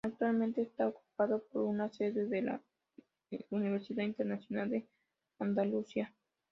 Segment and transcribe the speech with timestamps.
[0.03, 2.59] Actualmente está ocupado por una sede de la
[3.51, 4.87] Universidad Internacional de
[5.37, 6.11] Andalucía.